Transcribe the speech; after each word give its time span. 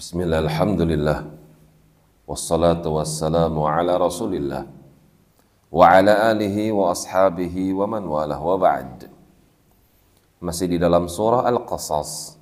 Bismillah, 0.00 0.48
alhamdulillah. 0.48 1.28
Wassalatu 2.24 2.96
wassalamu 2.96 3.68
ala 3.68 4.00
rasulillah. 4.00 4.64
Wa 5.68 5.92
ala 5.92 6.32
alihi 6.32 6.72
wa 6.72 6.88
ashabihi 6.88 7.76
wa 7.76 7.84
man 7.84 8.08
walah 8.08 8.40
wa 8.40 8.56
ba'd. 8.56 9.12
Masih 10.40 10.72
di 10.72 10.80
dalam 10.80 11.04
surah 11.04 11.44
Al-Qasas. 11.44 12.40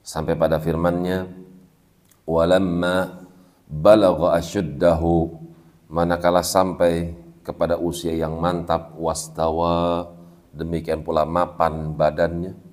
Sampai 0.00 0.40
pada 0.40 0.56
firmannya 0.56 1.28
Walamma 2.24 3.28
balagha 3.68 4.32
asyuddahu 4.40 5.36
Manakala 5.92 6.40
sampai 6.40 7.12
kepada 7.44 7.76
usia 7.76 8.16
yang 8.16 8.40
mantap 8.40 8.96
Wastawa 8.96 10.08
Demikian 10.56 11.04
pula 11.04 11.28
mapan 11.28 11.92
badannya 11.92 12.63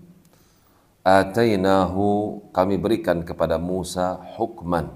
atainahu 1.01 2.39
kami 2.54 2.78
berikan 2.78 3.25
kepada 3.25 3.57
Musa 3.57 4.21
hukman. 4.37 4.89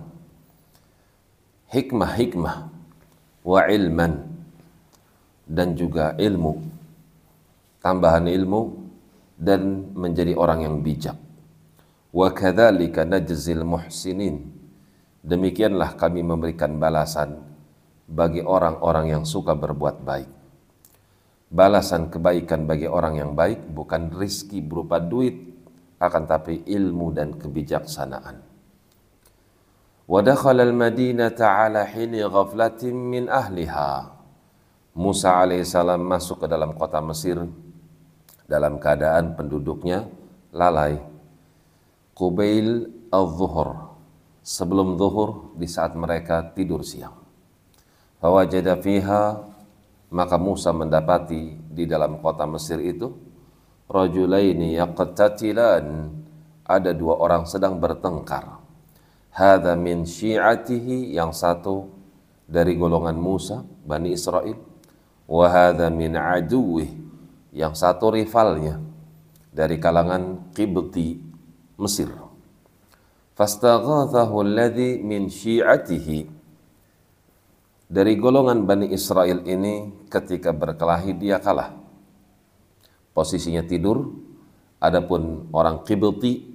Hikmah-hikmah 1.74 2.70
wa 3.42 3.62
ilman. 3.66 4.14
Dan 5.46 5.78
juga 5.78 6.18
ilmu. 6.18 6.58
Tambahan 7.82 8.26
ilmu 8.26 8.62
dan 9.38 9.94
menjadi 9.94 10.34
orang 10.34 10.66
yang 10.66 10.82
bijak. 10.82 11.18
Wa 12.10 12.34
kadzalika 12.34 13.06
najzil 13.06 13.62
muhsinin. 13.62 14.50
Demikianlah 15.26 15.98
kami 15.98 16.22
memberikan 16.22 16.78
balasan 16.78 17.42
bagi 18.06 18.42
orang-orang 18.46 19.18
yang 19.18 19.24
suka 19.26 19.58
berbuat 19.58 20.06
baik. 20.06 20.30
Balasan 21.50 22.10
kebaikan 22.10 22.66
bagi 22.66 22.90
orang 22.90 23.22
yang 23.22 23.32
baik 23.38 23.70
bukan 23.70 24.14
rizki 24.14 24.62
berupa 24.62 24.98
duit 24.98 25.55
akan 26.08 26.24
tapi 26.30 26.62
ilmu 26.66 27.12
dan 27.14 27.34
kebijaksanaan. 27.36 28.42
Wa 30.06 30.22
al-Madinata 30.22 31.66
ala 31.66 31.82
hini 31.86 32.22
ghaflatin 32.22 32.94
min 32.94 33.26
ahliha. 33.26 34.14
Musa 34.96 35.42
alaihissalam 35.42 36.00
masuk 36.00 36.46
ke 36.46 36.48
dalam 36.48 36.78
kota 36.78 37.02
Mesir 37.04 37.42
dalam 38.46 38.78
keadaan 38.78 39.34
penduduknya 39.34 40.06
lalai. 40.54 41.02
Qubail 42.16 42.88
al-zuhur, 43.12 43.98
sebelum 44.40 44.96
zuhur 44.96 45.58
di 45.60 45.68
saat 45.68 45.98
mereka 46.00 46.54
tidur 46.56 46.86
siang. 46.86 47.18
Fawajada 48.24 48.80
fiha, 48.80 49.44
maka 50.16 50.40
Musa 50.40 50.72
mendapati 50.72 51.60
di 51.60 51.84
dalam 51.84 52.24
kota 52.24 52.48
Mesir 52.48 52.80
itu 52.80 53.12
rajulaini 53.90 54.78
yaqtatilan. 54.78 56.12
Ada 56.66 56.98
dua 56.98 57.22
orang 57.22 57.46
sedang 57.46 57.78
bertengkar. 57.78 58.58
Hadza 59.30 59.78
min 59.78 60.02
syi'atihi 60.02 61.14
yang 61.14 61.30
satu 61.30 61.86
dari 62.50 62.74
golongan 62.74 63.14
Musa 63.14 63.62
Bani 63.86 64.18
Israel. 64.18 64.58
Wa 65.30 65.46
hadza 65.46 65.94
min 65.94 66.18
aduwih 66.18 66.90
yang 67.54 67.78
satu 67.78 68.18
rivalnya 68.18 68.82
dari 69.54 69.78
kalangan 69.78 70.50
Qibti 70.58 71.22
Mesir. 71.78 72.10
Fastaghathahu 73.38 74.42
alladhi 74.42 74.98
min 75.06 75.30
syi'atihi. 75.30 76.34
Dari 77.86 78.18
golongan 78.18 78.66
Bani 78.66 78.90
Israel 78.90 79.46
ini 79.46 79.94
ketika 80.10 80.50
berkelahi 80.50 81.14
dia 81.14 81.38
kalah 81.38 81.85
posisinya 83.16 83.64
tidur, 83.64 84.12
adapun 84.84 85.48
orang 85.56 85.88
Qibti 85.88 86.52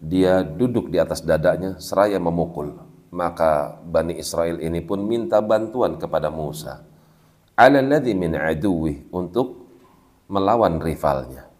dia 0.00 0.40
duduk 0.40 0.88
di 0.88 0.96
atas 0.96 1.20
dadanya 1.20 1.76
seraya 1.76 2.16
memukul. 2.16 2.72
Maka 3.12 3.76
Bani 3.84 4.16
Israel 4.16 4.62
ini 4.64 4.80
pun 4.80 5.04
minta 5.04 5.44
bantuan 5.44 6.00
kepada 6.00 6.32
Musa. 6.32 6.80
Alalladhi 7.58 8.16
min 8.16 8.32
aduwih 8.32 9.12
untuk 9.12 9.68
melawan 10.30 10.80
rivalnya. 10.80 11.50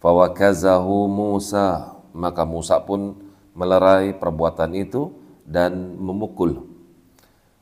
Fawakazahu 0.00 1.10
Musa. 1.10 1.98
Maka 2.16 2.48
Musa 2.48 2.80
pun 2.80 3.18
melerai 3.52 4.16
perbuatan 4.16 4.72
itu 4.72 5.12
dan 5.44 6.00
memukul 6.00 6.64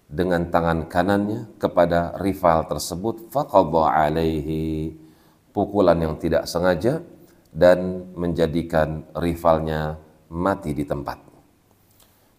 dengan 0.06 0.46
tangan 0.46 0.86
kanannya 0.86 1.58
kepada 1.58 2.14
rival 2.22 2.70
tersebut 2.70 3.34
faqadha 3.34 3.82
alaihi 3.90 4.94
pukulan 5.54 5.94
yang 5.96 6.18
tidak 6.18 6.50
sengaja 6.50 7.00
dan 7.54 8.10
menjadikan 8.18 9.06
rivalnya 9.14 10.02
mati 10.26 10.74
di 10.74 10.82
tempat. 10.82 11.22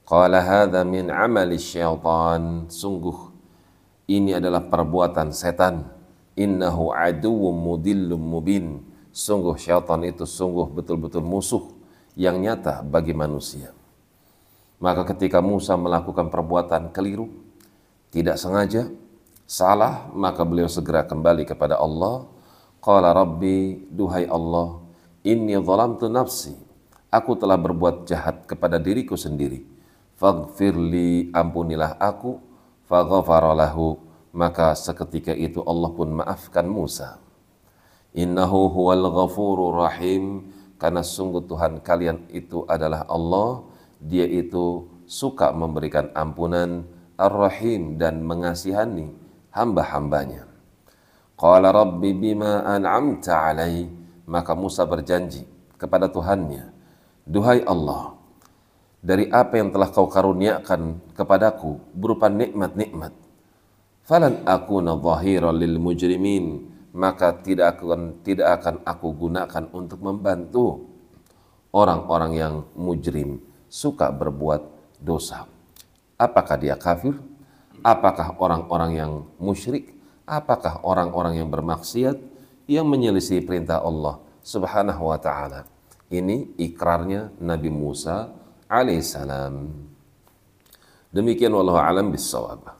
Qala 0.03 0.43
hadza 0.43 0.83
min 0.83 1.07
amali 1.07 1.55
syaitan. 1.55 2.67
Sungguh 2.67 3.31
ini 4.11 4.35
adalah 4.35 4.67
perbuatan 4.67 5.31
setan. 5.31 5.87
Innahu 6.35 6.91
aduwwum 6.91 7.55
mudillum 7.55 8.19
mubin. 8.19 8.83
Sungguh 9.15 9.55
syaitan 9.55 10.03
itu 10.03 10.27
sungguh 10.27 10.67
betul-betul 10.75 11.23
musuh 11.23 11.71
yang 12.19 12.37
nyata 12.43 12.83
bagi 12.83 13.15
manusia. 13.15 13.71
Maka 14.83 15.07
ketika 15.15 15.39
Musa 15.39 15.79
melakukan 15.79 16.27
perbuatan 16.27 16.91
keliru, 16.91 17.31
tidak 18.11 18.35
sengaja, 18.35 18.91
salah, 19.47 20.11
maka 20.11 20.43
beliau 20.43 20.67
segera 20.67 21.07
kembali 21.07 21.47
kepada 21.47 21.79
Allah 21.79 22.27
Qala 22.85 23.17
Rabbi, 23.17 23.89
duhai 23.89 24.29
Allah, 24.29 24.77
inni 25.25 25.57
zalamtu 25.57 26.05
nafsi. 26.05 26.53
Aku 27.09 27.33
telah 27.33 27.57
berbuat 27.57 28.05
jahat 28.05 28.45
kepada 28.45 28.77
diriku 28.77 29.17
sendiri. 29.17 29.65
Faghfirli, 30.21 31.33
ampunilah 31.33 31.97
aku. 31.97 32.37
Faghfaralahu, 32.85 33.97
maka 34.37 34.77
seketika 34.77 35.33
itu 35.33 35.65
Allah 35.65 35.89
pun 35.97 36.13
maafkan 36.13 36.69
Musa. 36.69 37.17
Innahu 38.13 38.69
huwal 38.69 39.09
ghafurur 39.09 39.81
rahim, 39.81 40.53
karena 40.77 41.01
sungguh 41.01 41.41
Tuhan 41.49 41.81
kalian 41.81 42.29
itu 42.29 42.69
adalah 42.69 43.09
Allah, 43.09 43.65
dia 43.97 44.29
itu 44.29 44.85
suka 45.09 45.49
memberikan 45.49 46.13
ampunan, 46.13 46.85
ar-rahim 47.17 47.97
dan 47.97 48.21
mengasihani 48.21 49.09
hamba-hambanya. 49.49 50.54
Qala 51.35 51.71
rabbi 51.75 52.15
bima 52.15 52.63
an'amta 52.63 53.51
alai. 53.51 53.87
Maka 54.25 54.57
Musa 54.57 54.89
berjanji 54.89 55.45
kepada 55.77 56.09
Tuhannya, 56.09 56.73
Duhai 57.29 57.61
Allah, 57.61 58.17
dari 59.05 59.29
apa 59.29 59.61
yang 59.61 59.69
telah 59.69 59.93
kau 59.93 60.09
karuniakan 60.09 61.13
kepadaku 61.13 61.77
berupa 61.93 62.25
nikmat-nikmat. 62.25 63.13
Falan 64.01 64.41
aku 64.49 64.81
zahiran 64.81 65.61
lil 65.61 65.77
mujrimin. 65.77 66.73
Maka 66.95 67.35
tidak 67.43 67.75
akan 67.75 68.23
tidak 68.23 68.55
akan 68.55 68.75
aku 68.87 69.07
gunakan 69.13 69.63
untuk 69.75 69.99
membantu 69.99 70.87
orang-orang 71.75 72.31
yang 72.39 72.53
mujrim 72.71 73.43
suka 73.67 74.15
berbuat 74.15 74.63
dosa. 75.03 75.43
Apakah 76.15 76.55
dia 76.55 76.79
kafir? 76.79 77.19
Apakah 77.83 78.39
orang-orang 78.39 78.91
yang 78.95 79.11
musyrik? 79.35 79.91
Apakah 80.25 80.81
orang-orang 80.81 81.37
yang 81.37 81.49
bermaksiat 81.53 82.17
yang 82.65 82.89
menyelisih 82.89 83.45
perintah 83.45 83.79
Allah 83.81 84.19
Subhanahu 84.41 85.13
wa 85.13 85.21
taala? 85.21 85.69
Ini 86.09 86.57
ikrarnya 86.57 87.33
Nabi 87.41 87.69
Musa 87.69 88.33
alaihissalam. 88.69 89.69
Demikian 91.13 91.53
wallahu 91.53 91.79
alam 91.79 92.11
bisawab. 92.11 92.75